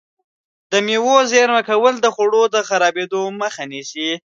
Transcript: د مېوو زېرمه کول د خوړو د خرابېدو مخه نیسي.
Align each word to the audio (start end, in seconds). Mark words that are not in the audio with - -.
د 0.71 0.73
مېوو 0.85 1.17
زېرمه 1.31 1.61
کول 1.69 1.93
د 2.01 2.05
خوړو 2.15 2.43
د 2.53 2.57
خرابېدو 2.67 3.21
مخه 3.41 3.63
نیسي. 3.71 4.09